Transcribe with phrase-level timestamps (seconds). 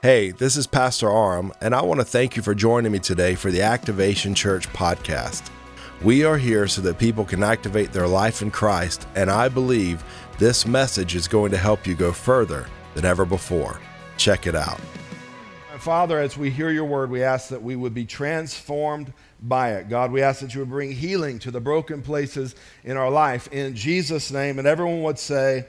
[0.00, 3.34] Hey, this is Pastor Aram, and I want to thank you for joining me today
[3.34, 5.50] for the Activation Church podcast.
[6.04, 10.04] We are here so that people can activate their life in Christ, and I believe
[10.38, 13.80] this message is going to help you go further than ever before.
[14.16, 14.78] Check it out.
[15.78, 19.12] Father, as we hear your word, we ask that we would be transformed
[19.42, 19.88] by it.
[19.88, 22.54] God, we ask that you would bring healing to the broken places
[22.84, 23.48] in our life.
[23.48, 25.66] In Jesus' name, and everyone would say,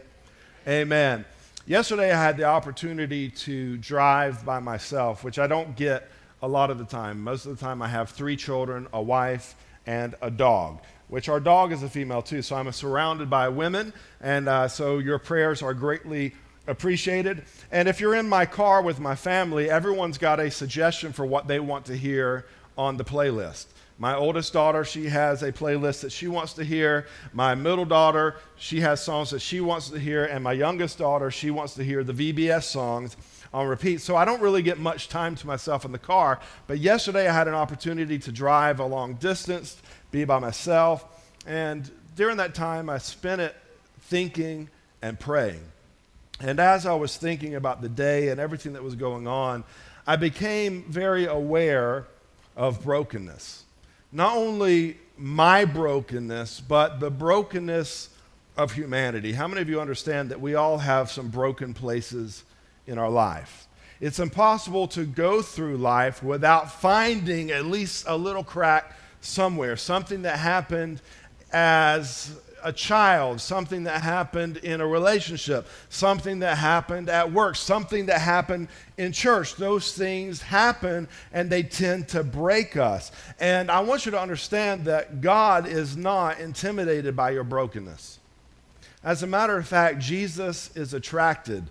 [0.68, 1.26] Amen.
[1.66, 6.10] Yesterday, I had the opportunity to drive by myself, which I don't get
[6.42, 7.22] a lot of the time.
[7.24, 9.56] Most of the time, I have three children, a wife,
[9.86, 12.42] and a dog, which our dog is a female too.
[12.42, 16.34] So I'm surrounded by women, and uh, so your prayers are greatly
[16.66, 17.44] appreciated.
[17.72, 21.48] And if you're in my car with my family, everyone's got a suggestion for what
[21.48, 22.46] they want to hear
[22.78, 23.66] on the playlist.
[24.02, 27.06] My oldest daughter, she has a playlist that she wants to hear.
[27.34, 30.24] My middle daughter, she has songs that she wants to hear.
[30.24, 33.18] And my youngest daughter, she wants to hear the VBS songs
[33.54, 34.00] on repeat.
[34.00, 36.40] So I don't really get much time to myself in the car.
[36.66, 39.76] But yesterday I had an opportunity to drive a long distance,
[40.12, 41.04] be by myself.
[41.46, 43.54] And during that time, I spent it
[44.04, 44.70] thinking
[45.02, 45.62] and praying.
[46.40, 49.66] And as I was thinking about the day and everything that was going on,
[50.08, 52.08] I became very aware
[52.56, 53.66] of brokenness
[54.12, 58.10] not only my brokenness, but the brokenness
[58.58, 59.34] of humanity.
[59.34, 62.44] How many of you understand that we all have some broken places
[62.88, 63.68] in our life?
[64.02, 70.22] It's impossible to go through life without finding at least a little crack somewhere, something
[70.22, 71.02] that happened
[71.52, 78.08] as a child, something that happened in a relationship, something that happened at work, something
[78.08, 79.56] that happened in church.
[79.56, 83.12] Those things happen and they tend to break us.
[83.40, 88.20] And I want you to understand that God is not intimidated by your brokenness.
[89.04, 91.64] As a matter of fact, Jesus is attracted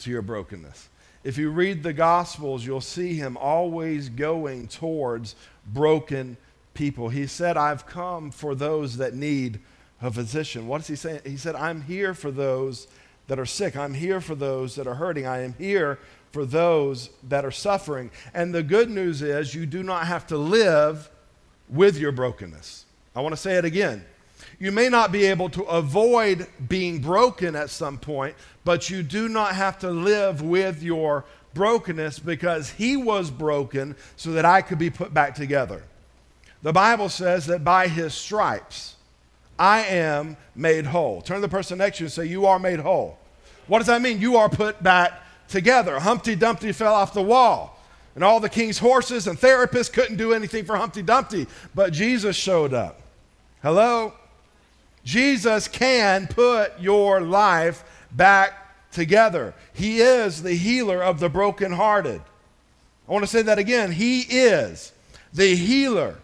[0.00, 0.88] to your brokenness.
[1.24, 5.34] If you read the Gospels, you'll see him always going towards
[5.66, 6.36] broken
[6.74, 7.08] people.
[7.08, 9.60] He said, I've come for those that need
[10.00, 10.66] a physician.
[10.66, 11.20] What is he saying?
[11.24, 12.88] He said, I'm here for those
[13.26, 13.76] that are sick.
[13.76, 15.26] I'm here for those that are hurting.
[15.26, 15.98] I am here
[16.30, 18.10] for those that are suffering.
[18.34, 21.10] And the good news is you do not have to live
[21.68, 22.84] with your brokenness.
[23.14, 24.04] I want to say it again.
[24.58, 29.28] You may not be able to avoid being broken at some point, but you do
[29.28, 34.78] not have to live with your brokenness because he was broken so that I could
[34.78, 35.82] be put back together.
[36.62, 38.96] The Bible says that by his stripes,
[39.58, 41.20] I am made whole.
[41.20, 43.18] Turn to the person next to you and say, You are made whole.
[43.66, 44.20] What does that mean?
[44.20, 45.12] You are put back
[45.48, 45.98] together.
[45.98, 47.78] Humpty Dumpty fell off the wall.
[48.14, 52.34] And all the king's horses and therapists couldn't do anything for Humpty Dumpty, but Jesus
[52.34, 53.00] showed up.
[53.62, 54.12] Hello?
[55.04, 59.54] Jesus can put your life back together.
[59.72, 62.20] He is the healer of the brokenhearted.
[63.08, 63.92] I want to say that again.
[63.92, 64.92] He is
[65.32, 66.16] the healer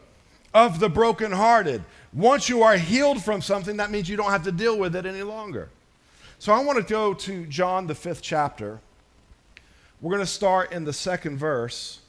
[0.52, 1.82] of the brokenhearted.
[2.14, 5.04] Once you are healed from something, that means you don't have to deal with it
[5.04, 5.68] any longer.
[6.38, 8.78] So I want to go to John, the fifth chapter.
[10.00, 12.00] We're going to start in the second verse.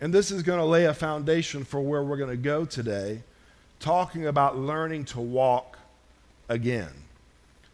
[0.00, 3.22] And this is going to lay a foundation for where we're going to go today,
[3.80, 5.78] talking about learning to walk
[6.48, 6.92] again.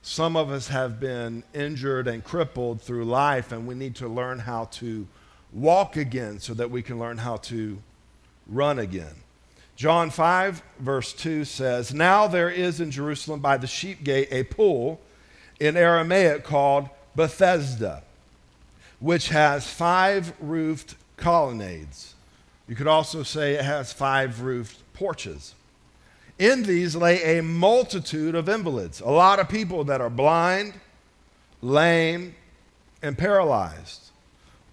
[0.01, 4.39] Some of us have been injured and crippled through life, and we need to learn
[4.39, 5.07] how to
[5.53, 7.79] walk again so that we can learn how to
[8.47, 9.15] run again.
[9.77, 14.45] John 5, verse 2 says, Now there is in Jerusalem by the sheep gate a
[14.45, 15.01] pool
[15.59, 18.03] in Aramaic called Bethesda,
[19.01, 22.15] which has five roofed colonnades.
[22.69, 25.55] You could also say it has five roofed porches.
[26.39, 30.75] In these lay a multitude of invalids, a lot of people that are blind,
[31.61, 32.35] lame,
[33.03, 34.11] and paralyzed.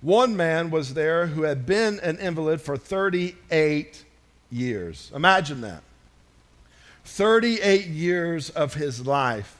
[0.01, 4.05] One man was there who had been an invalid for 38
[4.51, 5.11] years.
[5.13, 5.81] Imagine that.
[7.05, 9.57] 38 years of his life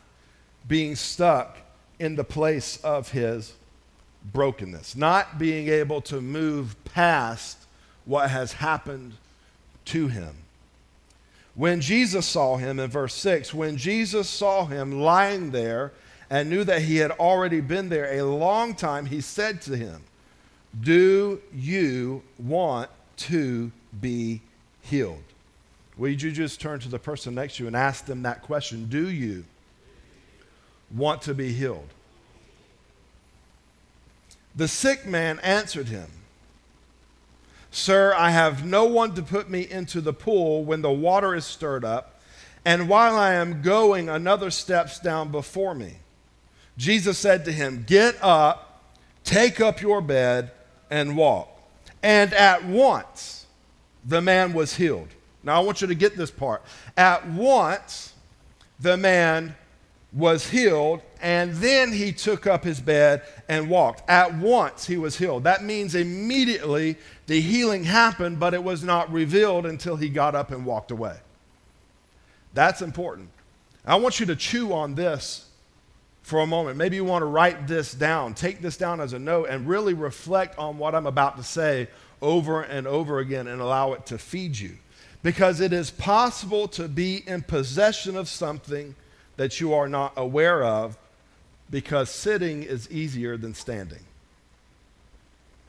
[0.67, 1.57] being stuck
[1.97, 3.53] in the place of his
[4.31, 7.57] brokenness, not being able to move past
[8.05, 9.13] what has happened
[9.85, 10.35] to him.
[11.55, 15.91] When Jesus saw him in verse 6, when Jesus saw him lying there
[16.29, 20.03] and knew that he had already been there a long time, he said to him,
[20.79, 24.41] Do you want to be
[24.89, 25.23] healed?
[25.97, 28.85] Would you just turn to the person next to you and ask them that question?
[28.85, 29.45] Do you
[30.95, 31.89] want to be healed?
[34.55, 36.07] The sick man answered him,
[37.71, 41.45] Sir, I have no one to put me into the pool when the water is
[41.45, 42.19] stirred up,
[42.65, 45.97] and while I am going, another steps down before me.
[46.77, 48.83] Jesus said to him, Get up,
[49.23, 50.51] take up your bed,
[50.89, 51.49] and walk.
[52.01, 53.38] And at once
[54.05, 55.09] the man was healed.
[55.43, 56.63] Now I want you to get this part.
[56.97, 58.13] At once
[58.79, 59.55] the man
[60.11, 64.09] was healed, and then he took up his bed and walked.
[64.09, 65.43] At once he was healed.
[65.43, 66.97] That means immediately
[67.27, 71.17] the healing happened, but it was not revealed until he got up and walked away.
[72.53, 73.29] That's important.
[73.85, 75.45] I want you to chew on this
[76.23, 76.77] for a moment.
[76.77, 79.93] Maybe you want to write this down, take this down as a note, and really
[79.93, 81.87] reflect on what I'm about to say
[82.21, 84.77] over and over again and allow it to feed you.
[85.21, 88.95] Because it is possible to be in possession of something
[89.37, 90.97] that you are not aware of
[91.69, 94.03] because sitting is easier than standing.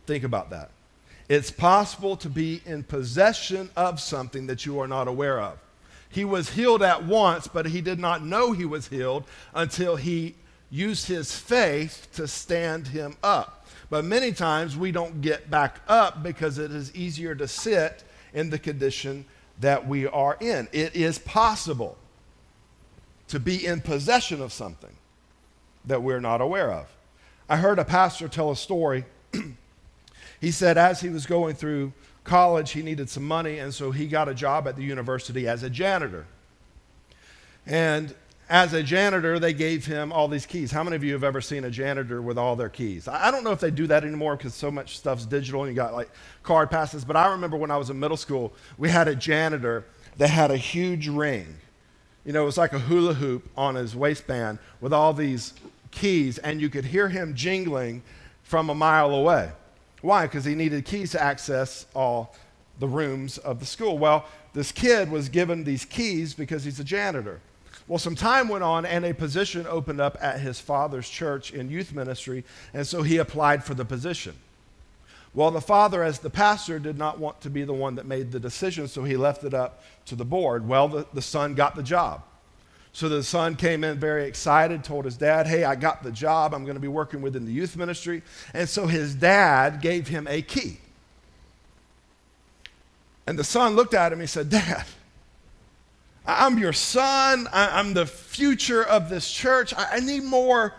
[0.07, 0.71] Think about that.
[1.29, 5.59] It's possible to be in possession of something that you are not aware of.
[6.09, 9.25] He was healed at once, but he did not know he was healed
[9.55, 10.35] until he
[10.71, 13.60] used his faith to stand him up.
[13.91, 18.51] But many times we don't get back up because it is easier to sit in
[18.51, 19.25] the condition
[19.59, 20.69] that we are in.
[20.73, 21.99] It is possible
[23.29, 24.97] to be in possession of something
[25.85, 26.87] that we're not aware of.
[27.49, 29.05] I heard a pastor tell a story.
[30.41, 34.07] he said, as he was going through college, he needed some money, and so he
[34.07, 36.27] got a job at the university as a janitor.
[37.67, 38.15] And
[38.51, 40.71] as a janitor, they gave him all these keys.
[40.71, 43.09] How many of you have ever seen a janitor with all their keys?
[43.09, 45.77] I don't know if they do that anymore because so much stuff's digital and you
[45.77, 46.11] got like
[46.43, 49.87] card passes, but I remember when I was in middle school, we had a janitor
[50.19, 51.57] that had a huge ring
[52.25, 55.55] you know, it was like a hula hoop on his waistband with all these
[55.91, 58.03] keys, and you could hear him jingling
[58.43, 59.51] from a mile away.
[60.03, 60.27] Why?
[60.27, 62.35] Because he needed keys to access all
[62.79, 63.99] the rooms of the school.
[63.99, 67.41] Well, this kid was given these keys because he's a janitor.
[67.91, 71.69] Well, some time went on, and a position opened up at his father's church in
[71.69, 74.37] youth ministry, and so he applied for the position.
[75.35, 78.31] Well, the father, as the pastor, did not want to be the one that made
[78.31, 80.69] the decision, so he left it up to the board.
[80.69, 82.23] Well, the, the son got the job.
[82.93, 86.55] So the son came in very excited, told his dad, Hey, I got the job.
[86.55, 88.23] I'm going to be working within the youth ministry.
[88.55, 90.79] And so his dad gave him a key.
[93.27, 94.87] And the son looked at him and he said, Dad,
[96.27, 97.49] I'm your son.
[97.53, 99.73] I'm the future of this church.
[99.77, 100.75] I need more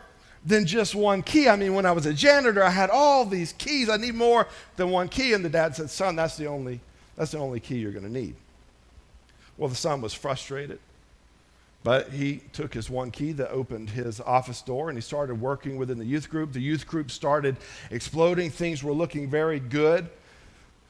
[0.45, 1.47] than just one key.
[1.49, 3.89] I mean, when I was a janitor, I had all these keys.
[3.89, 5.33] I need more than one key.
[5.33, 6.79] And the dad said, Son, that's the only,
[7.15, 8.35] that's the only key you're going to need.
[9.57, 10.79] Well, the son was frustrated.
[11.83, 15.77] But he took his one key that opened his office door and he started working
[15.77, 16.53] within the youth group.
[16.53, 17.57] The youth group started
[17.89, 18.51] exploding.
[18.51, 20.07] Things were looking very good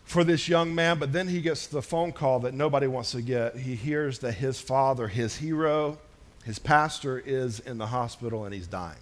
[0.04, 1.00] for this young man.
[1.00, 3.58] But then he gets the phone call that nobody wants to get.
[3.58, 5.98] He hears that his father, his hero,
[6.44, 8.98] his pastor, is in the hospital and he's dying.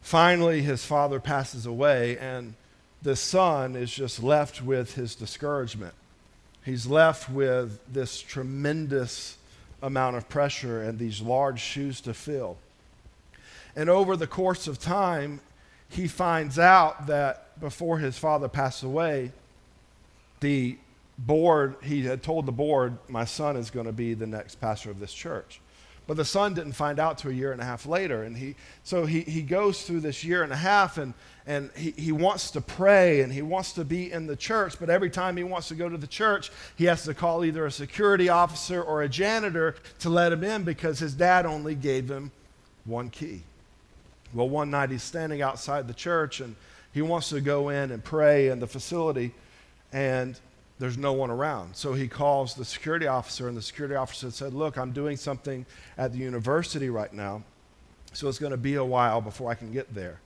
[0.00, 2.54] Finally, his father passes away, and
[3.02, 5.94] the son is just left with his discouragement.
[6.64, 9.36] He's left with this tremendous
[9.82, 12.56] amount of pressure and these large shoes to fill.
[13.76, 15.40] And over the course of time,
[15.88, 19.32] he finds out that before his father passed away,
[20.40, 20.78] the
[21.18, 24.90] board, he had told the board, my son is going to be the next pastor
[24.90, 25.60] of this church.
[26.06, 28.24] But the son didn't find out till a year and a half later.
[28.24, 31.14] And he, so he, he goes through this year and a half and,
[31.46, 34.80] and he, he wants to pray and he wants to be in the church.
[34.80, 37.64] But every time he wants to go to the church, he has to call either
[37.64, 42.10] a security officer or a janitor to let him in because his dad only gave
[42.10, 42.32] him
[42.86, 43.42] one key.
[44.34, 46.56] Well, one night he's standing outside the church and
[46.92, 49.32] he wants to go in and pray in the facility.
[49.92, 50.38] And
[50.80, 51.76] there's no one around.
[51.76, 55.66] So he calls the security officer, and the security officer said, Look, I'm doing something
[55.98, 57.42] at the university right now,
[58.12, 60.20] so it's going to be a while before I can get there.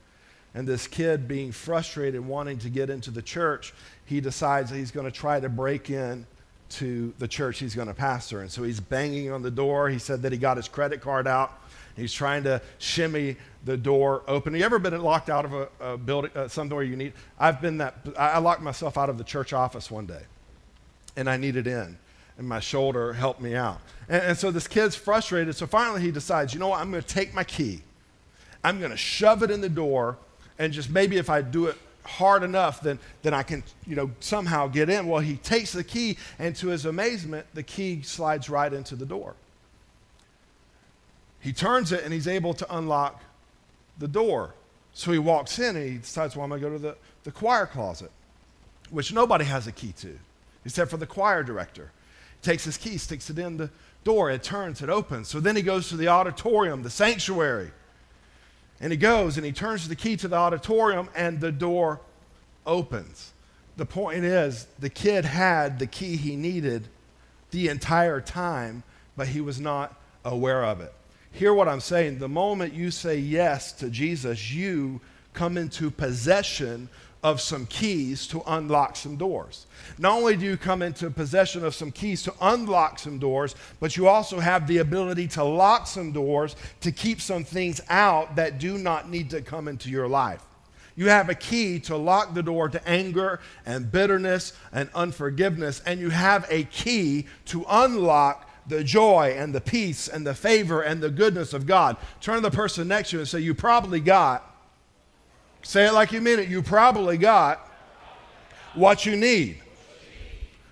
[0.53, 3.73] And this kid, being frustrated, wanting to get into the church,
[4.05, 6.25] he decides he's going to try to break in
[6.67, 8.39] to the church he's going to pastor.
[8.39, 9.89] And so he's banging on the door.
[9.89, 11.61] He said that he got his credit card out.
[11.95, 14.53] He's trying to shimmy the door open.
[14.53, 17.13] Have you ever been locked out of a, a building, uh, somewhere you need?
[17.39, 20.23] I've been that, I locked myself out of the church office one day
[21.15, 21.97] and I needed in.
[22.37, 23.79] And my shoulder helped me out.
[24.09, 25.55] And, and so this kid's frustrated.
[25.55, 26.81] So finally he decides, you know what?
[26.81, 27.81] I'm going to take my key.
[28.63, 30.17] I'm going to shove it in the door.
[30.59, 34.11] And just maybe if I do it hard enough, then, then I can, you know,
[34.19, 35.07] somehow get in.
[35.07, 39.05] Well, he takes the key, and to his amazement, the key slides right into the
[39.05, 39.35] door.
[41.45, 43.23] He turns it, and he's able to unlock
[43.97, 44.53] the door.
[44.93, 47.31] So he walks in, and he decides, well, I'm going to go to the, the
[47.31, 48.11] choir closet,
[48.89, 50.17] which nobody has a key to
[50.65, 51.91] except for the choir director.
[52.41, 53.69] He takes his key, sticks it in the
[54.03, 55.27] door, it turns, it opens.
[55.27, 57.71] So then he goes to the auditorium, the sanctuary.
[58.81, 62.01] And he goes and he turns the key to the auditorium, and the door
[62.65, 63.31] opens.
[63.77, 66.87] The point is, the kid had the key he needed
[67.51, 68.83] the entire time,
[69.15, 70.93] but he was not aware of it.
[71.35, 72.19] Hear what I'm saying.
[72.19, 75.01] The moment you say yes to Jesus, you
[75.33, 76.87] come into possession
[77.23, 79.65] of some keys to unlock some doors.
[79.97, 83.97] Not only do you come into possession of some keys to unlock some doors, but
[83.97, 88.57] you also have the ability to lock some doors to keep some things out that
[88.57, 90.41] do not need to come into your life.
[90.95, 95.99] You have a key to lock the door to anger and bitterness and unforgiveness, and
[95.99, 101.01] you have a key to unlock the joy and the peace and the favor and
[101.01, 101.97] the goodness of God.
[102.21, 104.55] Turn to the person next to you and say, You probably got
[105.65, 106.47] Say it like you mean it.
[106.47, 107.71] You probably got
[108.75, 109.57] what you need.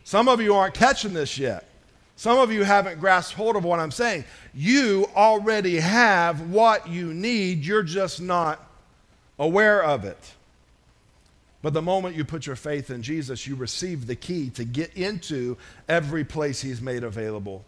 [0.03, 1.67] Some of you aren't catching this yet.
[2.15, 4.23] Some of you haven't grasped hold of what I'm saying.
[4.53, 8.63] You already have what you need, you're just not
[9.39, 10.33] aware of it.
[11.63, 14.93] But the moment you put your faith in Jesus, you receive the key to get
[14.95, 15.57] into
[15.89, 17.65] every place He's made available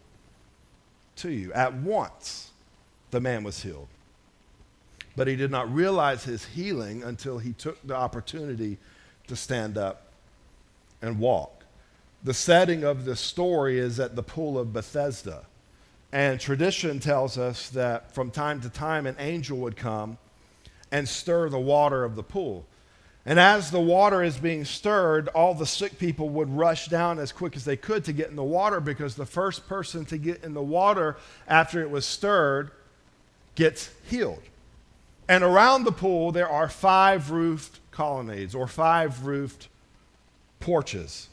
[1.17, 1.53] to you.
[1.53, 2.51] At once,
[3.11, 3.87] the man was healed.
[5.15, 8.77] But he did not realize his healing until he took the opportunity
[9.27, 10.07] to stand up
[11.01, 11.63] and walk.
[12.23, 15.43] The setting of this story is at the pool of Bethesda.
[16.11, 20.17] And tradition tells us that from time to time an angel would come
[20.91, 22.65] and stir the water of the pool.
[23.25, 27.31] And as the water is being stirred, all the sick people would rush down as
[27.31, 30.43] quick as they could to get in the water because the first person to get
[30.43, 31.17] in the water
[31.47, 32.69] after it was stirred
[33.55, 34.43] gets healed.
[35.27, 39.69] And around the pool, there are five roofed colonnades or five roofed
[40.59, 41.29] porches.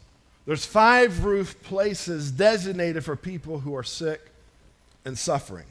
[0.46, 4.30] There's five roof places designated for people who are sick
[5.04, 5.66] and suffering.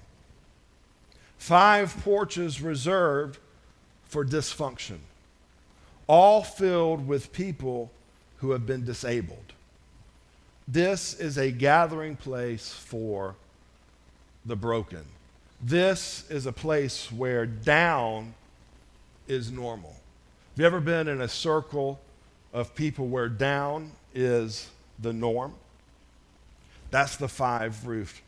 [1.38, 3.40] Five porches reserved
[4.06, 5.00] for dysfunction,
[6.12, 7.90] all filled with people
[8.40, 9.54] who have been disabled.
[10.68, 13.34] This is a gathering place for
[14.46, 15.06] the broken.
[15.62, 18.34] This is a place where down
[19.30, 19.92] is normal.
[19.92, 21.98] Have you ever been in a circle
[22.52, 25.54] of people where down is the norm?
[26.90, 28.22] That's the five roofed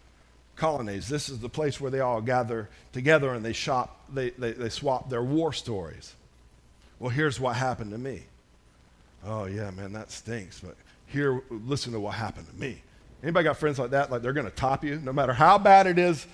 [0.56, 1.10] colonnades.
[1.10, 4.70] This is the place where they all gather together and they shop, they, they, they
[4.70, 6.14] swap their war stories.
[7.04, 8.24] Well, here's what happened to me.
[9.26, 10.62] Oh yeah, man, that stinks.
[10.62, 12.82] But here, listen to what happened to me.
[13.22, 14.10] Anybody got friends like that?
[14.10, 16.26] Like they're going to top you, no matter how bad it is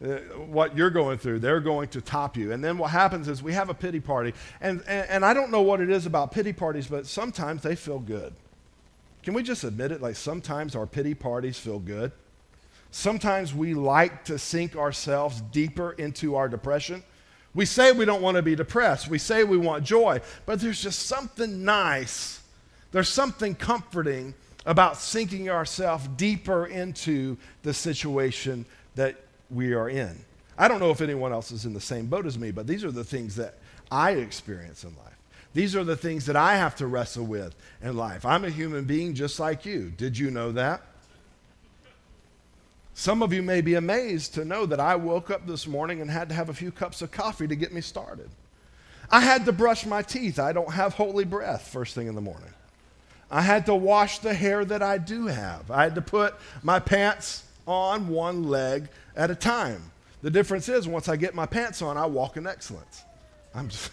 [0.00, 1.40] uh, what you're going through.
[1.40, 2.52] They're going to top you.
[2.52, 4.32] And then what happens is we have a pity party.
[4.60, 7.74] And, and, and, I don't know what it is about pity parties, but sometimes they
[7.74, 8.32] feel good.
[9.24, 10.00] Can we just admit it?
[10.00, 12.12] Like sometimes our pity parties feel good.
[12.92, 17.02] Sometimes we like to sink ourselves deeper into our depression.
[17.54, 19.08] We say we don't want to be depressed.
[19.08, 20.20] We say we want joy.
[20.46, 22.40] But there's just something nice,
[22.92, 29.16] there's something comforting about sinking ourselves deeper into the situation that
[29.50, 30.24] we are in.
[30.56, 32.84] I don't know if anyone else is in the same boat as me, but these
[32.84, 33.56] are the things that
[33.90, 35.18] I experience in life.
[35.54, 38.24] These are the things that I have to wrestle with in life.
[38.24, 39.92] I'm a human being just like you.
[39.96, 40.82] Did you know that?
[43.02, 46.08] Some of you may be amazed to know that I woke up this morning and
[46.08, 48.30] had to have a few cups of coffee to get me started.
[49.10, 50.38] I had to brush my teeth.
[50.38, 52.54] I don't have holy breath first thing in the morning.
[53.28, 55.68] I had to wash the hair that I do have.
[55.68, 59.82] I had to put my pants on one leg at a time.
[60.22, 63.02] The difference is once I get my pants on, I walk in excellence.
[63.52, 63.90] I'm just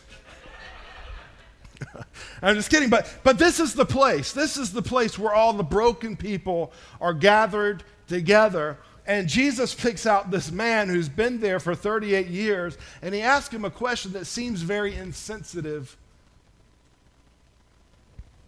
[2.44, 4.34] I'm just kidding, but, but this is the place.
[4.34, 8.78] This is the place where all the broken people are gathered together.
[9.10, 13.52] And Jesus picks out this man who's been there for 38 years, and he asks
[13.52, 15.98] him a question that seems very insensitive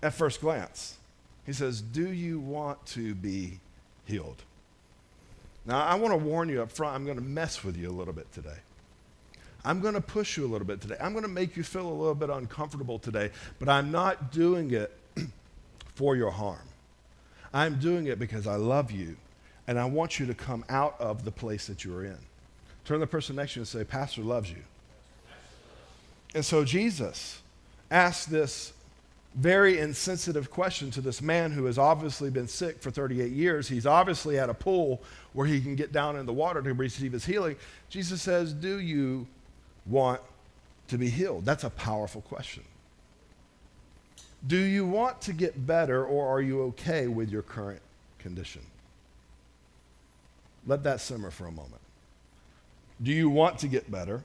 [0.03, 0.98] at first glance.
[1.48, 3.60] He says, Do you want to be
[4.06, 4.44] healed?
[5.65, 7.91] Now, I want to warn you up front, I'm going to mess with you a
[7.91, 8.60] little bit today.
[9.65, 10.98] I'm going to push you a little bit today.
[11.01, 14.70] I'm going to make you feel a little bit uncomfortable today, but I'm not doing
[14.70, 14.96] it
[15.96, 16.68] for your harm.
[17.51, 19.18] I'm doing it because I love you
[19.72, 22.18] and I want you to come out of the place that you're in.
[22.84, 24.58] Turn the person next to you and say, Pastor loves you.
[26.36, 27.40] And so Jesus
[27.90, 28.74] asked this
[29.34, 33.70] very insensitive question to this man who has obviously been sick for 38 years.
[33.70, 35.01] He's obviously at a pool
[35.32, 37.56] where he can get down in the water to receive his healing.
[37.88, 39.25] Jesus says, Do you
[39.86, 40.20] want
[40.90, 41.46] to be healed?
[41.46, 42.63] That's a powerful question.
[44.46, 47.82] Do you want to get better or are you okay with your current
[48.20, 48.63] condition?
[50.65, 51.82] Let that simmer for a moment.
[53.01, 54.24] Do you want to get better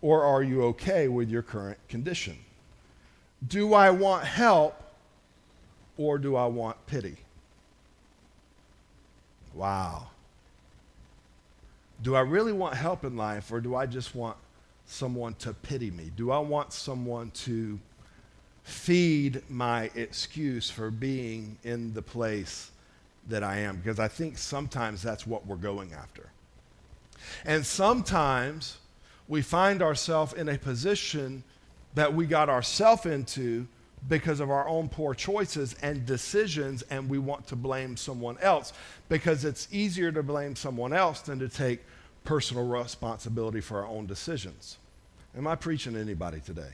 [0.00, 2.36] or are you okay with your current condition?
[3.46, 4.80] Do I want help
[5.96, 7.16] or do I want pity?
[9.54, 10.08] Wow.
[12.02, 14.36] Do I really want help in life or do I just want
[14.86, 16.10] someone to pity me?
[16.16, 17.78] Do I want someone to
[18.64, 22.70] feed my excuse for being in the place
[23.28, 23.76] that I am?
[23.76, 26.30] Because I think sometimes that's what we're going after.
[27.44, 28.78] And sometimes
[29.28, 31.42] we find ourselves in a position
[31.94, 33.66] that we got ourselves into
[34.08, 38.72] because of our own poor choices and decisions, and we want to blame someone else
[39.08, 41.80] because it's easier to blame someone else than to take
[42.24, 44.76] personal responsibility for our own decisions.
[45.36, 46.72] Am I preaching to anybody today?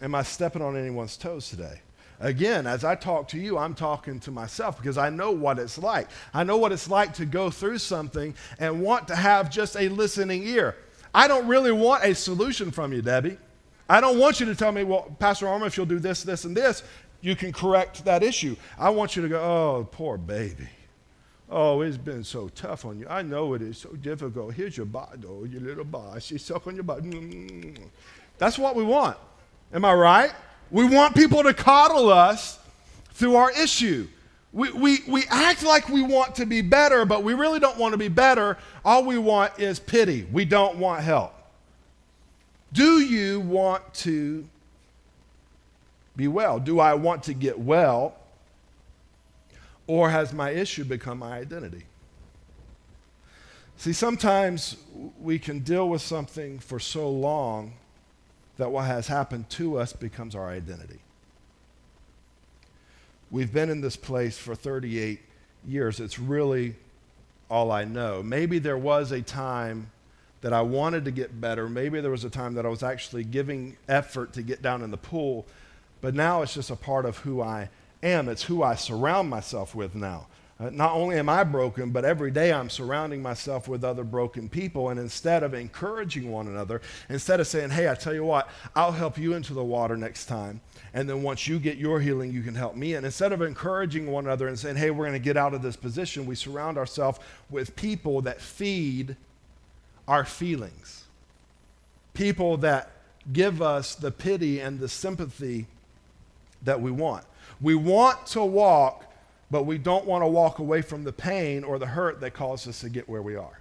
[0.00, 1.80] Am I stepping on anyone's toes today?
[2.20, 5.78] Again, as I talk to you, I'm talking to myself because I know what it's
[5.78, 6.08] like.
[6.32, 9.88] I know what it's like to go through something and want to have just a
[9.88, 10.76] listening ear.
[11.12, 13.38] I don't really want a solution from you, Debbie.
[13.88, 16.44] I don't want you to tell me, well, Pastor Aram, if you'll do this, this,
[16.44, 16.82] and this,
[17.20, 18.56] you can correct that issue.
[18.78, 20.68] I want you to go, oh, poor baby.
[21.50, 23.06] Oh, it's been so tough on you.
[23.08, 24.54] I know it is so difficult.
[24.54, 26.18] Here's your bottle, oh, your little bar.
[26.20, 27.02] She's suck on your butt.
[27.02, 27.78] Mm.
[28.38, 29.16] That's what we want.
[29.72, 30.32] Am I right?
[30.70, 32.58] We want people to coddle us
[33.12, 34.08] through our issue.
[34.52, 37.92] We, we, we act like we want to be better, but we really don't want
[37.92, 38.56] to be better.
[38.84, 40.26] All we want is pity.
[40.30, 41.34] We don't want help.
[42.72, 44.48] Do you want to
[46.16, 46.58] be well?
[46.58, 48.16] Do I want to get well?
[49.86, 51.84] Or has my issue become my identity?
[53.76, 54.76] See, sometimes
[55.20, 57.74] we can deal with something for so long
[58.56, 61.00] that what has happened to us becomes our identity.
[63.30, 65.20] We've been in this place for 38
[65.66, 65.98] years.
[65.98, 66.76] It's really
[67.50, 68.22] all I know.
[68.22, 69.90] Maybe there was a time
[70.40, 71.68] that I wanted to get better.
[71.68, 74.90] Maybe there was a time that I was actually giving effort to get down in
[74.90, 75.46] the pool,
[76.00, 77.70] but now it's just a part of who I
[78.02, 78.28] am.
[78.28, 80.26] It's who I surround myself with now.
[80.64, 84.48] Uh, not only am I broken, but every day I'm surrounding myself with other broken
[84.48, 84.88] people.
[84.88, 88.92] And instead of encouraging one another, instead of saying, hey, I tell you what, I'll
[88.92, 90.60] help you into the water next time.
[90.94, 92.94] And then once you get your healing, you can help me.
[92.94, 95.62] And instead of encouraging one another and saying, hey, we're going to get out of
[95.62, 97.18] this position, we surround ourselves
[97.50, 99.16] with people that feed
[100.08, 101.04] our feelings,
[102.14, 102.90] people that
[103.32, 105.66] give us the pity and the sympathy
[106.62, 107.24] that we want.
[107.60, 109.04] We want to walk,
[109.50, 112.68] but we don't want to walk away from the pain or the hurt that caused
[112.68, 113.60] us to get where we are.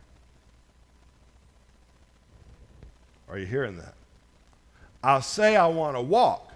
[3.30, 3.96] Are you hearing that?
[5.04, 6.52] I'll say I want to walk,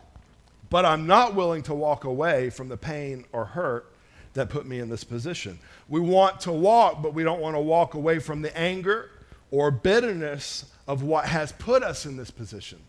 [0.69, 3.91] but I'm not willing to walk away from the pain or hurt
[4.33, 5.59] that put me in this position.
[5.89, 9.09] We want to walk, but we don't want to walk away from the anger
[9.51, 12.79] or bitterness of what has put us in this position.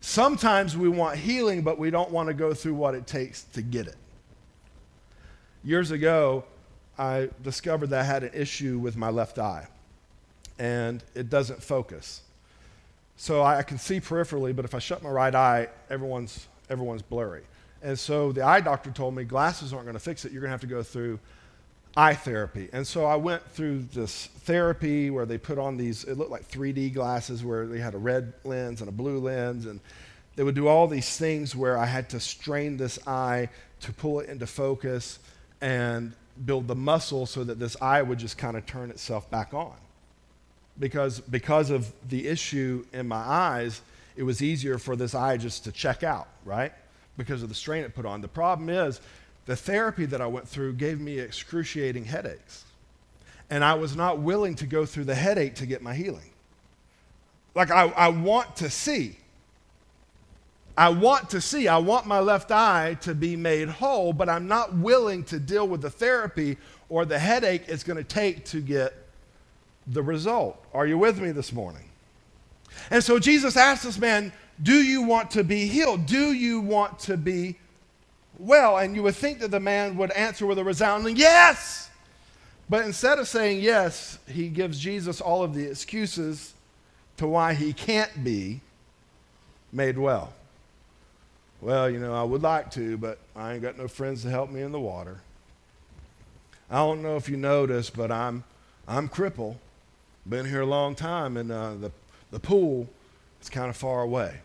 [0.00, 3.62] Sometimes we want healing, but we don't want to go through what it takes to
[3.62, 3.96] get it.
[5.68, 6.44] Years ago,
[6.96, 9.68] I discovered that I had an issue with my left eye,
[10.58, 12.22] and it doesn't focus.
[13.18, 17.42] So I can see peripherally, but if I shut my right eye, everyone's, everyone's blurry.
[17.82, 20.32] And so the eye doctor told me glasses aren't going to fix it.
[20.32, 21.18] You're going to have to go through
[21.94, 22.70] eye therapy.
[22.72, 26.50] And so I went through this therapy where they put on these, it looked like
[26.50, 29.66] 3D glasses where they had a red lens and a blue lens.
[29.66, 29.80] And
[30.34, 33.50] they would do all these things where I had to strain this eye
[33.80, 35.18] to pull it into focus
[35.60, 36.12] and
[36.44, 39.74] build the muscle so that this eye would just kind of turn itself back on.
[40.78, 43.80] Because, because of the issue in my eyes,
[44.16, 46.72] it was easier for this eye just to check out, right?
[47.16, 48.20] Because of the strain it put on.
[48.20, 49.00] The problem is,
[49.46, 52.64] the therapy that I went through gave me excruciating headaches.
[53.50, 56.30] And I was not willing to go through the headache to get my healing.
[57.54, 59.16] Like, I, I want to see.
[60.78, 61.66] I want to see.
[61.66, 65.66] I want my left eye to be made whole, but I'm not willing to deal
[65.66, 66.56] with the therapy
[66.88, 68.94] or the headache it's going to take to get
[69.88, 70.64] the result.
[70.72, 71.90] Are you with me this morning?
[72.92, 76.06] And so Jesus asked this man, Do you want to be healed?
[76.06, 77.56] Do you want to be
[78.38, 78.78] well.
[78.78, 81.90] And you would think that the man would answer with a resounding yes.
[82.70, 86.54] But instead of saying yes, he gives Jesus all of the excuses
[87.16, 88.60] to why he can't be
[89.72, 90.32] made well.
[91.60, 94.50] Well, you know, I would like to, but I ain't got no friends to help
[94.50, 95.20] me in the water.
[96.70, 98.44] I don't know if you noticed, but I'm,
[98.86, 99.56] I'm crippled.
[100.28, 101.92] Been here a long time, and uh, the,
[102.30, 102.88] the pool
[103.40, 104.40] is kind of far away.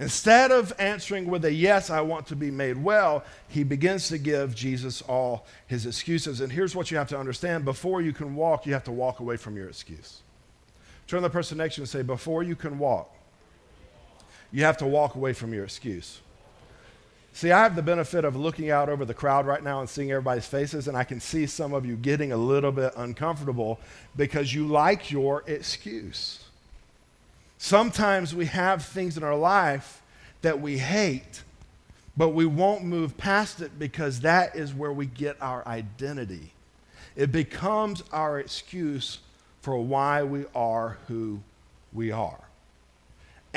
[0.00, 4.18] Instead of answering with a yes, I want to be made well, he begins to
[4.18, 6.40] give Jesus all his excuses.
[6.40, 9.18] And here's what you have to understand before you can walk, you have to walk
[9.18, 10.22] away from your excuse.
[11.08, 13.12] Turn to the person next to you and say, Before you can walk,
[14.52, 16.20] you have to walk away from your excuse.
[17.32, 20.10] See, I have the benefit of looking out over the crowd right now and seeing
[20.10, 23.78] everybody's faces, and I can see some of you getting a little bit uncomfortable
[24.16, 26.44] because you like your excuse.
[27.58, 30.02] Sometimes we have things in our life
[30.42, 31.42] that we hate,
[32.16, 36.52] but we won't move past it because that is where we get our identity.
[37.14, 39.18] It becomes our excuse
[39.60, 41.40] for why we are who
[41.92, 42.47] we are.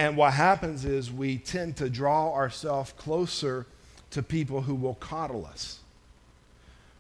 [0.01, 3.67] And what happens is we tend to draw ourselves closer
[4.09, 5.79] to people who will coddle us.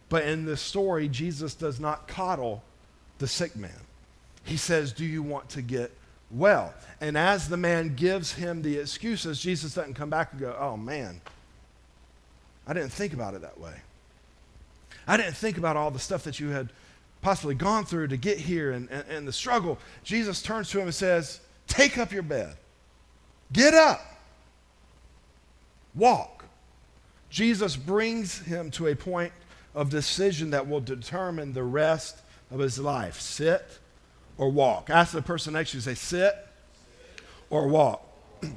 [0.07, 2.61] But in this story, Jesus does not coddle
[3.17, 3.71] the sick man.
[4.43, 5.89] He says, Do you want to get
[6.29, 6.75] well?
[7.01, 10.77] And as the man gives him the excuses, Jesus doesn't come back and go, Oh
[10.77, 11.21] man,
[12.67, 13.77] I didn't think about it that way.
[15.07, 16.69] I didn't think about all the stuff that you had
[17.23, 19.79] possibly gone through to get here and, and, and the struggle.
[20.03, 22.57] Jesus turns to him and says, Take up your bed
[23.53, 24.01] Get up,
[25.93, 26.45] walk.
[27.29, 29.31] Jesus brings him to a point
[29.73, 33.79] of decision that will determine the rest of his life sit
[34.37, 34.89] or walk.
[34.89, 36.33] Ask the person next to you, say, sit
[37.49, 38.05] or walk.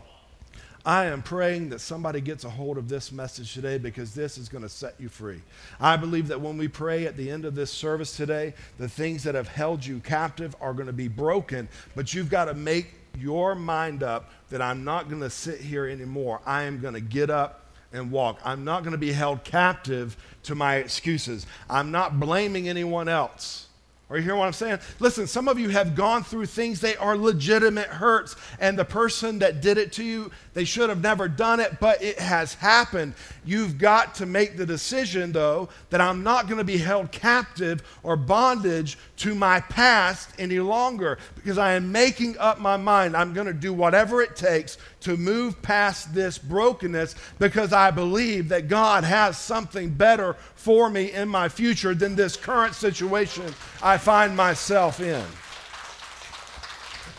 [0.86, 4.48] I am praying that somebody gets a hold of this message today because this is
[4.48, 5.40] going to set you free.
[5.80, 9.22] I believe that when we pray at the end of this service today, the things
[9.24, 12.94] that have held you captive are going to be broken, but you've got to make
[13.16, 16.40] your mind up that I'm not going to sit here anymore.
[16.46, 18.40] I am going to get up and walk.
[18.44, 21.46] I'm not going to be held captive to my excuses.
[21.70, 23.68] I'm not blaming anyone else.
[24.14, 24.78] Are you hearing what I'm saying?
[25.00, 29.40] Listen, some of you have gone through things, they are legitimate hurts, and the person
[29.40, 33.14] that did it to you, they should have never done it, but it has happened.
[33.44, 37.82] You've got to make the decision, though, that I'm not going to be held captive
[38.04, 43.16] or bondage to my past any longer because I am making up my mind.
[43.16, 48.48] I'm going to do whatever it takes to move past this brokenness because I believe
[48.48, 53.98] that God has something better for me in my future than this current situation I
[53.98, 55.24] find myself in.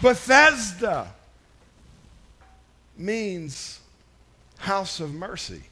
[0.02, 1.14] Bethesda
[2.98, 3.80] means
[4.58, 5.64] house of mercy,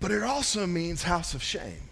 [0.00, 1.90] but it also means house of shame.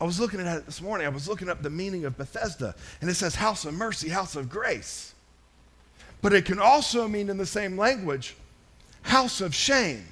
[0.00, 1.06] I was looking at it this morning.
[1.06, 4.36] I was looking up the meaning of Bethesda, and it says house of mercy, house
[4.36, 5.13] of grace.
[6.24, 8.34] But it can also mean in the same language
[9.02, 10.06] house of shame,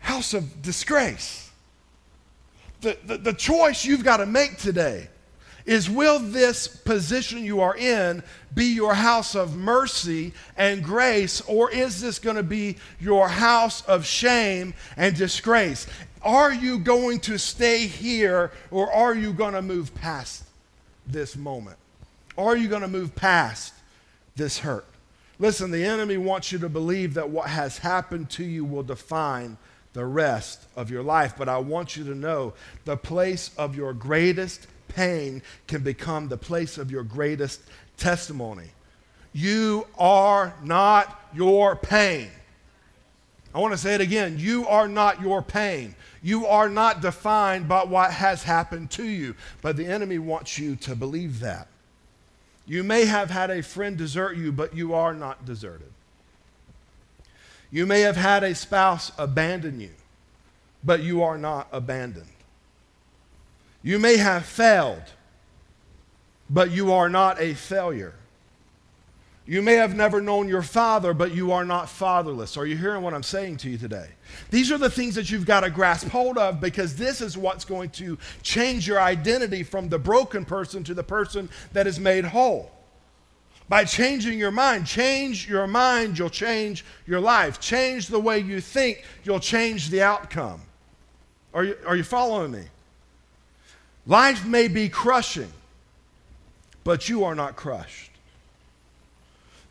[0.00, 1.50] house of disgrace.
[2.82, 5.08] The, the, the choice you've got to make today
[5.64, 8.22] is will this position you are in
[8.54, 13.80] be your house of mercy and grace, or is this going to be your house
[13.86, 15.86] of shame and disgrace?
[16.20, 20.44] Are you going to stay here, or are you going to move past
[21.06, 21.78] this moment?
[22.36, 23.72] Are you going to move past
[24.36, 24.86] this hurt.
[25.38, 29.56] Listen, the enemy wants you to believe that what has happened to you will define
[29.92, 31.34] the rest of your life.
[31.36, 36.36] But I want you to know the place of your greatest pain can become the
[36.36, 37.60] place of your greatest
[37.96, 38.68] testimony.
[39.32, 42.28] You are not your pain.
[43.54, 44.36] I want to say it again.
[44.38, 45.94] You are not your pain.
[46.22, 49.34] You are not defined by what has happened to you.
[49.60, 51.68] But the enemy wants you to believe that.
[52.66, 55.92] You may have had a friend desert you, but you are not deserted.
[57.70, 59.90] You may have had a spouse abandon you,
[60.84, 62.26] but you are not abandoned.
[63.82, 65.02] You may have failed,
[66.48, 68.14] but you are not a failure.
[69.44, 72.56] You may have never known your father, but you are not fatherless.
[72.56, 74.08] Are you hearing what I'm saying to you today?
[74.50, 77.64] These are the things that you've got to grasp hold of because this is what's
[77.64, 82.24] going to change your identity from the broken person to the person that is made
[82.24, 82.70] whole.
[83.68, 87.58] By changing your mind, change your mind, you'll change your life.
[87.58, 90.60] Change the way you think, you'll change the outcome.
[91.52, 92.64] Are you, are you following me?
[94.06, 95.52] Life may be crushing,
[96.84, 98.11] but you are not crushed.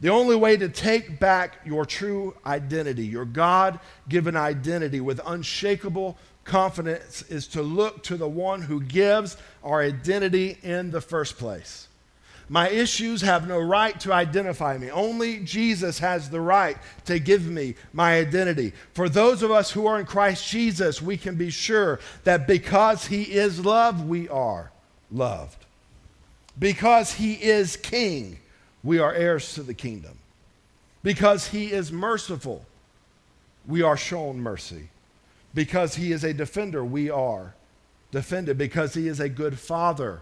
[0.02, 6.18] The only way to take back your true identity, your God given identity with unshakable
[6.44, 11.88] confidence, is to look to the one who gives our identity in the first place.
[12.50, 14.90] My issues have no right to identify me.
[14.90, 18.74] Only Jesus has the right to give me my identity.
[18.94, 23.06] For those of us who are in Christ Jesus, we can be sure that because
[23.06, 24.72] He is love, we are
[25.12, 25.64] loved.
[26.60, 28.40] Because He is King,
[28.84, 30.18] we are heirs to the kingdom.
[31.04, 32.66] Because he is merciful,
[33.68, 34.90] we are shown mercy.
[35.54, 37.54] Because he is a defender, we are
[38.12, 38.58] defended.
[38.58, 40.22] Because he is a good father,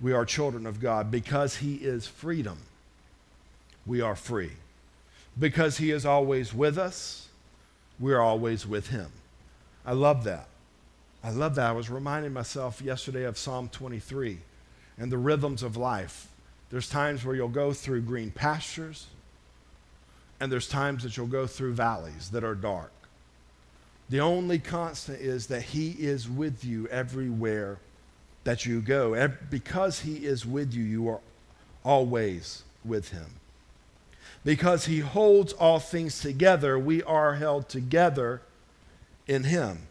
[0.00, 1.10] we are children of God.
[1.10, 2.58] Because He is freedom,
[3.86, 4.52] we are free.
[5.38, 7.28] Because He is always with us,
[7.98, 9.10] we're always with Him.
[9.84, 10.48] I love that.
[11.22, 11.70] I love that.
[11.70, 14.38] I was reminding myself yesterday of Psalm 23
[14.98, 16.27] and the rhythms of life.
[16.70, 19.06] There's times where you'll go through green pastures,
[20.40, 22.92] and there's times that you'll go through valleys that are dark.
[24.10, 27.78] The only constant is that He is with you everywhere
[28.44, 29.14] that you go.
[29.14, 31.20] And because He is with you, you are
[31.84, 33.26] always with Him.
[34.44, 38.40] Because He holds all things together, we are held together
[39.26, 39.88] in Him.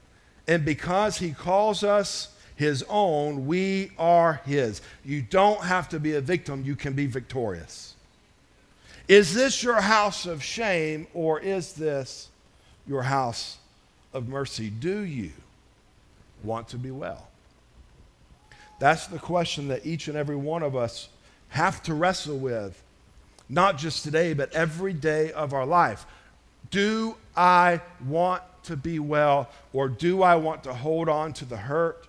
[0.48, 4.82] And because He calls us His own, we are His.
[5.06, 7.94] You don't have to be a victim, you can be victorious.
[9.08, 12.30] Is this your house of shame or is this
[12.86, 13.58] your house
[14.12, 14.70] of mercy?
[14.70, 15.32] Do you
[16.44, 17.30] want to be well?
[18.80, 21.10] That's the question that each and every one of us
[21.50, 22.82] have to wrestle with,
[23.48, 26.06] not just today, but every day of our life.
[26.72, 31.58] Do I want to be well, or do I want to hold on to the
[31.58, 32.08] hurt,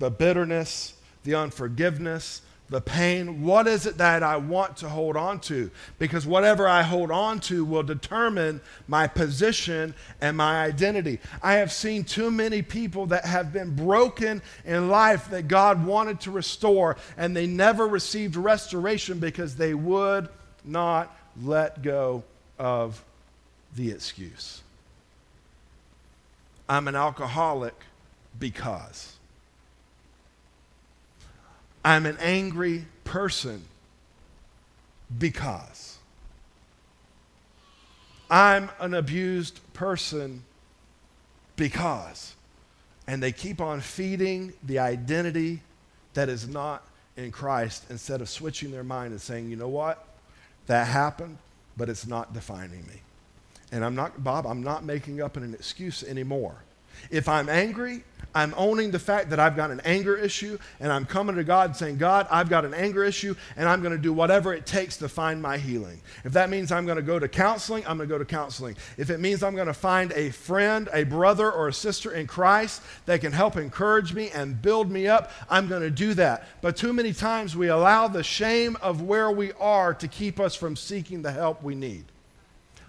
[0.00, 5.40] the bitterness, the unforgiveness, the pain, what is it that I want to hold on
[5.40, 5.70] to?
[5.98, 11.18] Because whatever I hold on to will determine my position and my identity.
[11.42, 16.20] I have seen too many people that have been broken in life that God wanted
[16.20, 20.28] to restore, and they never received restoration because they would
[20.64, 22.22] not let go
[22.56, 23.02] of
[23.74, 24.62] the excuse.
[26.68, 27.74] I'm an alcoholic
[28.38, 29.16] because.
[31.84, 33.64] I'm an angry person
[35.18, 35.98] because.
[38.30, 40.44] I'm an abused person
[41.56, 42.34] because.
[43.06, 45.62] And they keep on feeding the identity
[46.14, 50.06] that is not in Christ instead of switching their mind and saying, you know what?
[50.66, 51.38] That happened,
[51.76, 53.00] but it's not defining me.
[53.72, 56.56] And I'm not, Bob, I'm not making up an excuse anymore.
[57.10, 61.04] If I'm angry, I'm owning the fact that I've got an anger issue and I'm
[61.04, 64.12] coming to God saying, God, I've got an anger issue and I'm going to do
[64.12, 66.00] whatever it takes to find my healing.
[66.24, 68.76] If that means I'm going to go to counseling, I'm going to go to counseling.
[68.96, 72.26] If it means I'm going to find a friend, a brother, or a sister in
[72.26, 76.46] Christ that can help encourage me and build me up, I'm going to do that.
[76.60, 80.54] But too many times we allow the shame of where we are to keep us
[80.54, 82.04] from seeking the help we need.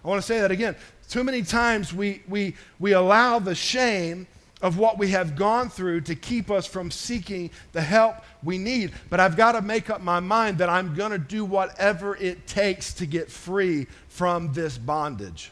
[0.04, 0.76] I want to say that again.
[1.10, 4.28] Too many times we, we, we allow the shame
[4.62, 8.92] of what we have gone through to keep us from seeking the help we need.
[9.10, 12.48] But I've got to make up my mind that I'm going to do whatever it
[12.48, 15.52] takes to get free from this bondage.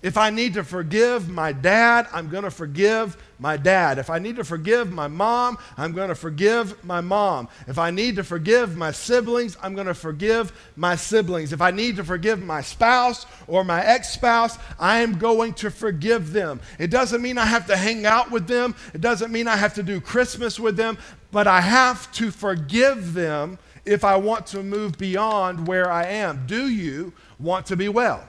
[0.00, 3.98] If I need to forgive my dad, I'm going to forgive my dad.
[3.98, 7.48] If I need to forgive my mom, I'm going to forgive my mom.
[7.66, 11.52] If I need to forgive my siblings, I'm going to forgive my siblings.
[11.52, 15.70] If I need to forgive my spouse or my ex spouse, I am going to
[15.70, 16.60] forgive them.
[16.78, 19.74] It doesn't mean I have to hang out with them, it doesn't mean I have
[19.74, 20.96] to do Christmas with them,
[21.32, 26.46] but I have to forgive them if I want to move beyond where I am.
[26.46, 28.22] Do you want to be well?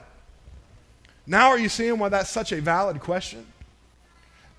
[1.26, 3.46] Now, are you seeing why that's such a valid question?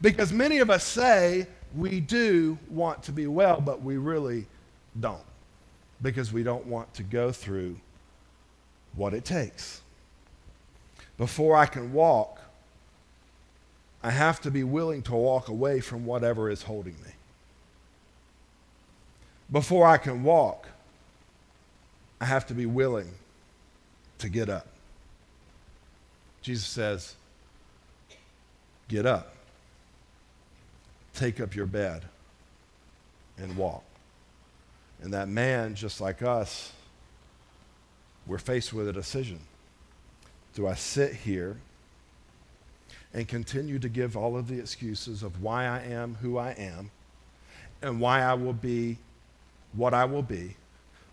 [0.01, 4.45] Because many of us say we do want to be well, but we really
[4.99, 5.23] don't.
[6.01, 7.77] Because we don't want to go through
[8.95, 9.81] what it takes.
[11.17, 12.39] Before I can walk,
[14.03, 17.11] I have to be willing to walk away from whatever is holding me.
[19.51, 20.67] Before I can walk,
[22.19, 23.11] I have to be willing
[24.17, 24.70] to get up.
[26.41, 27.15] Jesus says,
[28.87, 29.33] Get up,
[31.13, 32.03] take up your bed,
[33.37, 33.83] and walk.
[35.01, 36.73] And that man, just like us,
[38.27, 39.39] we're faced with a decision.
[40.53, 41.57] Do I sit here
[43.13, 46.91] and continue to give all of the excuses of why I am who I am
[47.81, 48.97] and why I will be
[49.73, 50.55] what I will be?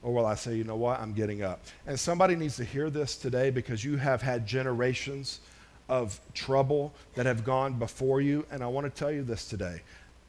[0.03, 1.61] Or will I say, you know what, I'm getting up?
[1.87, 5.41] And somebody needs to hear this today because you have had generations
[5.89, 8.47] of trouble that have gone before you.
[8.51, 9.83] And I want to tell you this today.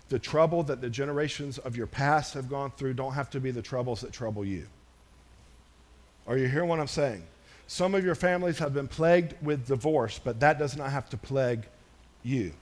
[0.09, 3.51] The trouble that the generations of your past have gone through don't have to be
[3.51, 4.65] the troubles that trouble you.
[6.25, 7.23] Are you hearing what I'm saying?
[7.67, 11.17] Some of your families have been plagued with divorce, but that does not have to
[11.17, 11.67] plague
[12.23, 12.53] you.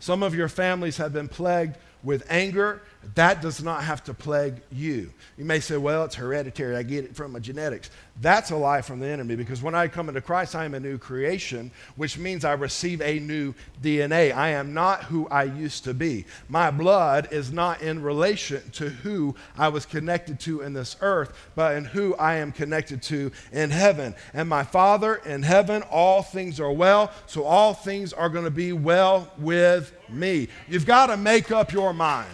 [0.00, 2.82] Some of your families have been plagued with anger,
[3.14, 5.12] that does not have to plague you.
[5.36, 6.76] You may say, well, it's hereditary.
[6.76, 7.90] I get it from my genetics.
[8.20, 10.80] That's a lie from the enemy because when I come into Christ, I am a
[10.80, 14.34] new creation, which means I receive a new DNA.
[14.34, 16.26] I am not who I used to be.
[16.48, 21.50] My blood is not in relation to who I was connected to in this earth,
[21.54, 24.14] but in who I am connected to in heaven.
[24.34, 28.50] And my Father in heaven, all things are well, so all things are going to
[28.50, 30.48] be well with me.
[30.68, 32.28] You've got to make up your mind.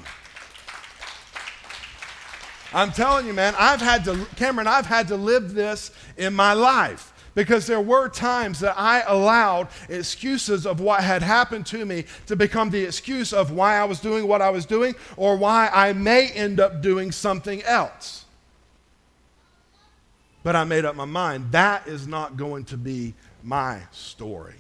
[2.72, 6.52] I'm telling you, man, I've had to, Cameron, I've had to live this in my
[6.52, 12.04] life because there were times that I allowed excuses of what had happened to me
[12.26, 15.70] to become the excuse of why I was doing what I was doing or why
[15.72, 18.24] I may end up doing something else.
[20.42, 24.56] But I made up my mind that is not going to be my story.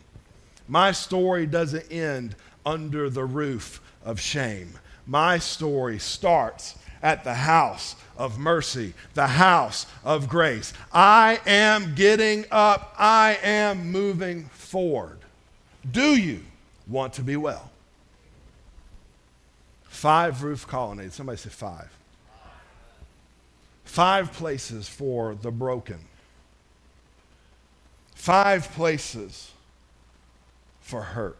[0.68, 4.78] My story doesn't end under the roof of shame.
[5.06, 10.72] My story starts at the house of mercy, the house of grace.
[10.92, 15.18] I am getting up, I am moving forward.
[15.90, 16.40] Do you
[16.86, 17.70] want to be well?
[19.84, 21.14] Five roof colonnades.
[21.14, 21.90] Somebody say five.
[23.84, 25.98] Five places for the broken.
[28.14, 29.50] Five places
[30.80, 31.36] for hurt.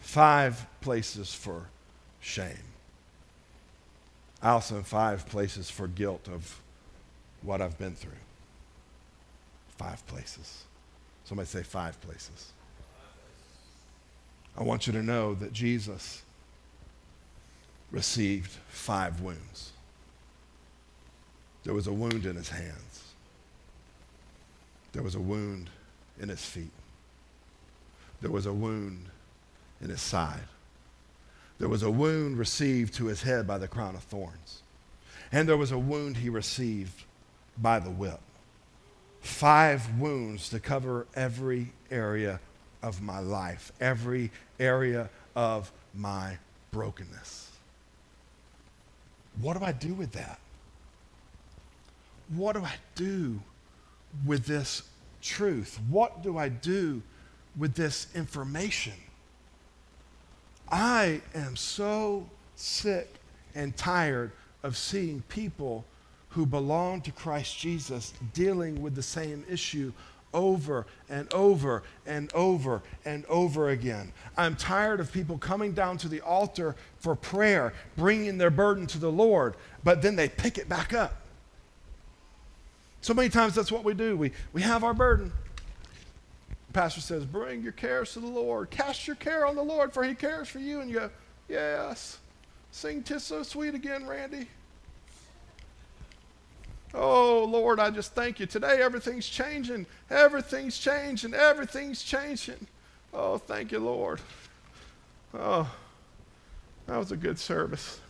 [0.00, 1.68] Five places for
[2.20, 2.65] shame.
[4.42, 6.60] I also, have five places for guilt of
[7.42, 8.12] what I've been through.
[9.78, 10.64] Five places.
[11.24, 12.52] Somebody say five places.
[14.56, 16.22] I want you to know that Jesus
[17.90, 19.72] received five wounds.
[21.64, 23.12] There was a wound in his hands.
[24.92, 25.68] There was a wound
[26.20, 26.70] in his feet.
[28.22, 29.06] There was a wound
[29.80, 30.40] in his side.
[31.58, 34.62] There was a wound received to his head by the crown of thorns.
[35.32, 37.04] And there was a wound he received
[37.58, 38.20] by the whip.
[39.20, 42.40] Five wounds to cover every area
[42.82, 46.38] of my life, every area of my
[46.70, 47.50] brokenness.
[49.40, 50.38] What do I do with that?
[52.28, 53.40] What do I do
[54.24, 54.82] with this
[55.22, 55.78] truth?
[55.88, 57.02] What do I do
[57.56, 58.94] with this information?
[60.68, 62.26] I am so
[62.56, 63.08] sick
[63.54, 65.84] and tired of seeing people
[66.30, 69.92] who belong to Christ Jesus dealing with the same issue
[70.34, 74.12] over and over and over and over again.
[74.36, 78.98] I'm tired of people coming down to the altar for prayer, bringing their burden to
[78.98, 81.14] the Lord, but then they pick it back up.
[83.00, 84.16] So many times that's what we do.
[84.16, 85.32] We, we have our burden,
[86.76, 88.68] pastor says, Bring your cares to the Lord.
[88.68, 90.80] Cast your care on the Lord, for he cares for you.
[90.80, 91.10] And you go,
[91.48, 92.18] Yes.
[92.70, 94.46] Sing Tis So Sweet again, Randy.
[96.92, 98.44] Oh, Lord, I just thank you.
[98.44, 99.86] Today, everything's changing.
[100.10, 101.32] Everything's changing.
[101.32, 102.66] Everything's changing.
[103.14, 104.20] Oh, thank you, Lord.
[105.32, 105.70] Oh,
[106.86, 108.00] that was a good service.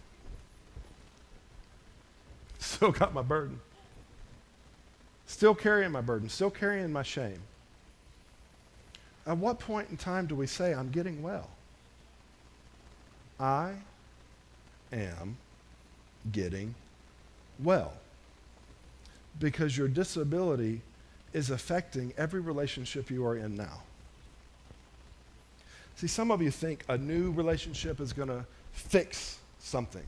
[2.58, 3.60] Still got my burden.
[5.26, 6.28] Still carrying my burden.
[6.28, 7.40] Still carrying my shame.
[9.26, 11.50] At what point in time do we say, I'm getting well?
[13.40, 13.72] I
[14.92, 15.36] am
[16.30, 16.74] getting
[17.58, 17.92] well.
[19.38, 20.80] Because your disability
[21.32, 23.82] is affecting every relationship you are in now.
[25.96, 30.04] See, some of you think a new relationship is going to fix something.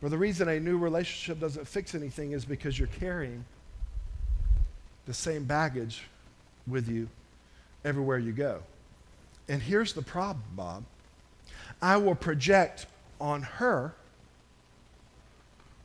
[0.00, 3.44] But the reason a new relationship doesn't fix anything is because you're carrying
[5.06, 6.02] the same baggage
[6.66, 7.08] with you
[7.84, 8.62] everywhere you go.
[9.48, 10.84] And here's the problem, Bob.
[11.80, 12.86] I will project
[13.20, 13.94] on her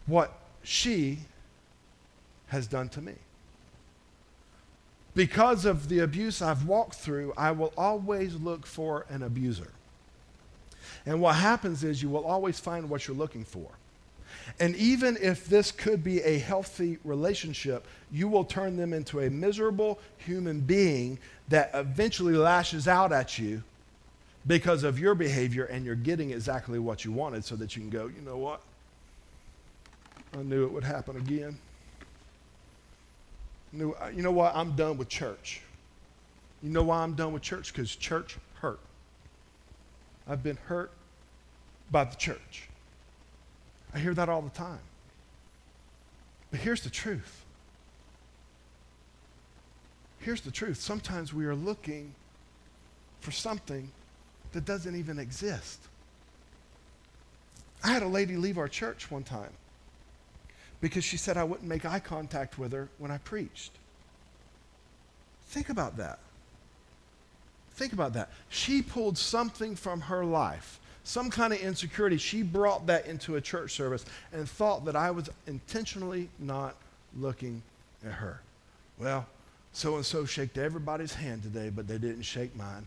[0.05, 1.19] what she
[2.47, 3.13] has done to me.
[5.15, 9.71] Because of the abuse I've walked through, I will always look for an abuser.
[11.05, 13.67] And what happens is you will always find what you're looking for.
[14.59, 19.29] And even if this could be a healthy relationship, you will turn them into a
[19.29, 23.63] miserable human being that eventually lashes out at you
[24.45, 27.89] because of your behavior and you're getting exactly what you wanted so that you can
[27.89, 28.61] go, you know what?
[30.37, 31.57] I knew it would happen again.
[33.71, 34.55] Knew, uh, you know what?
[34.55, 35.61] I'm done with church.
[36.63, 37.73] You know why I'm done with church?
[37.73, 38.79] Because church hurt.
[40.27, 40.91] I've been hurt
[41.91, 42.66] by the church.
[43.93, 44.79] I hear that all the time.
[46.51, 47.43] But here's the truth.
[50.19, 50.77] Here's the truth.
[50.77, 52.13] Sometimes we are looking
[53.21, 53.91] for something
[54.53, 55.79] that doesn't even exist.
[57.83, 59.51] I had a lady leave our church one time
[60.81, 63.71] because she said I wouldn't make eye contact with her when I preached.
[65.47, 66.19] Think about that.
[67.71, 68.29] Think about that.
[68.49, 72.17] She pulled something from her life, some kind of insecurity.
[72.17, 74.03] She brought that into a church service
[74.33, 76.75] and thought that I was intentionally not
[77.17, 77.63] looking
[78.05, 78.41] at her.
[78.99, 79.25] Well,
[79.71, 82.85] so and so shook everybody's hand today, but they didn't shake mine.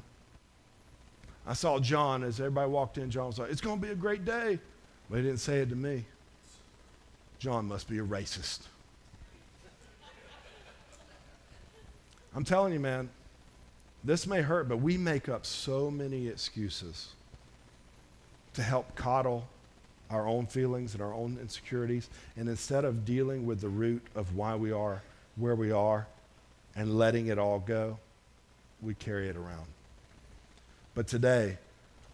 [1.46, 3.10] I saw John as everybody walked in.
[3.10, 4.58] John was like, It's going to be a great day.
[5.08, 6.04] But he didn't say it to me.
[7.38, 8.60] John must be a racist.
[12.36, 13.08] I'm telling you, man,
[14.04, 17.14] this may hurt, but we make up so many excuses
[18.54, 19.46] to help coddle
[20.10, 22.08] our own feelings and our own insecurities.
[22.36, 25.02] And instead of dealing with the root of why we are
[25.36, 26.06] where we are
[26.76, 27.98] and letting it all go,
[28.82, 29.66] we carry it around.
[30.94, 31.58] But today,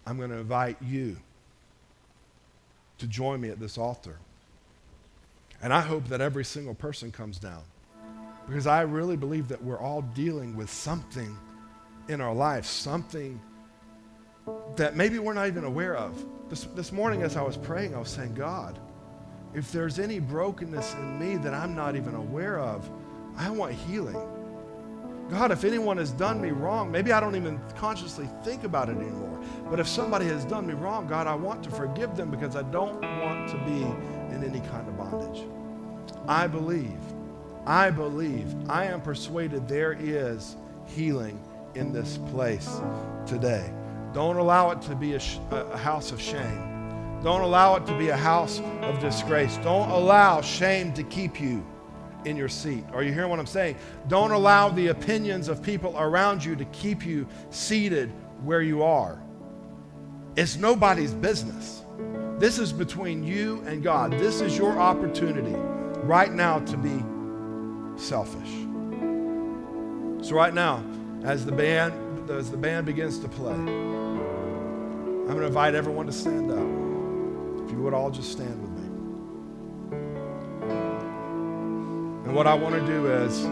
[0.06, 1.16] I'm going to invite you
[2.98, 4.18] to join me at this altar.
[5.62, 7.62] And I hope that every single person comes down
[8.46, 11.36] because I really believe that we're all dealing with something
[12.08, 13.40] in our life, something
[14.76, 16.24] that maybe we're not even aware of.
[16.48, 18.78] This, this morning, as I was praying, I was saying, God,
[19.54, 22.88] if there's any brokenness in me that I'm not even aware of,
[23.36, 24.20] I want healing.
[25.30, 28.96] God, if anyone has done me wrong, maybe I don't even consciously think about it
[28.96, 29.40] anymore.
[29.68, 32.62] But if somebody has done me wrong, God, I want to forgive them because I
[32.62, 33.82] don't want to be
[34.34, 35.44] in any kind of bondage.
[36.28, 36.98] I believe,
[37.66, 41.40] I believe, I am persuaded there is healing
[41.74, 42.80] in this place
[43.26, 43.72] today.
[44.16, 47.20] Don't allow it to be a, sh- a house of shame.
[47.22, 49.58] Don't allow it to be a house of disgrace.
[49.58, 51.62] Don't allow shame to keep you
[52.24, 52.82] in your seat.
[52.94, 53.76] Are you hearing what I'm saying?
[54.08, 58.10] Don't allow the opinions of people around you to keep you seated
[58.42, 59.20] where you are.
[60.34, 61.82] It's nobody's business.
[62.38, 64.12] This is between you and God.
[64.12, 65.56] This is your opportunity
[66.04, 67.04] right now to be
[68.02, 68.48] selfish.
[70.26, 70.82] So right now,
[71.22, 73.95] as the band as the band begins to play,
[75.26, 77.64] I'm going to invite everyone to stand up.
[77.66, 78.86] If you would all just stand with me.
[82.26, 83.44] And what I want to do is,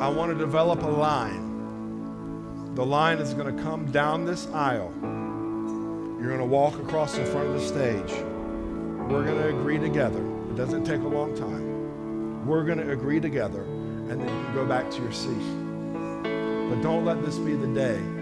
[0.00, 2.72] I want to develop a line.
[2.76, 4.92] The line is going to come down this aisle.
[6.20, 8.12] You're going to walk across in front of the stage.
[9.10, 10.24] We're going to agree together.
[10.50, 12.46] It doesn't take a long time.
[12.46, 15.34] We're going to agree together, and then you can go back to your seat.
[16.22, 18.17] But don't let this be the day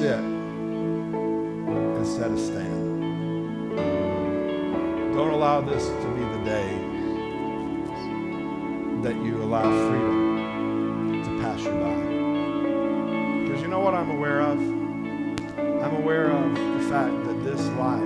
[0.00, 0.18] sit
[2.00, 3.76] instead of stand.
[5.12, 6.70] Don't allow this to be the day
[9.02, 11.94] that you allow freedom to pass you by.
[13.42, 14.58] Because you know what I'm aware of?
[14.58, 18.00] I'm aware of the fact that this life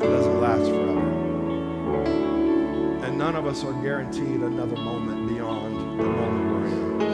[0.00, 1.12] doesn't last forever.
[3.04, 7.11] And none of us are guaranteed another moment beyond the moment we're in.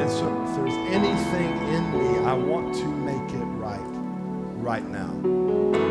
[0.00, 3.78] And so if there's anything in me, I want to make it right,
[4.56, 5.10] right now.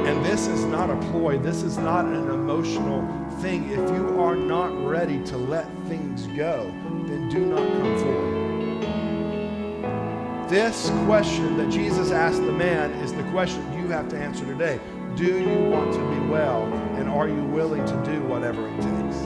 [0.07, 1.38] And this is not a ploy.
[1.38, 3.07] This is not an emotional
[3.39, 3.70] thing.
[3.70, 6.74] If you are not ready to let things go,
[7.05, 8.49] then do not come forward.
[10.49, 14.80] This question that Jesus asked the man is the question you have to answer today.
[15.16, 16.64] Do you want to be well,
[16.95, 19.18] and are you willing to do whatever it takes?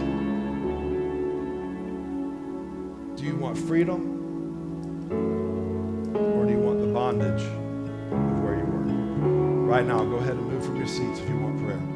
[3.16, 4.13] Do you want freedom,
[9.84, 11.93] Right now, go ahead and move from your seats if you want prayer.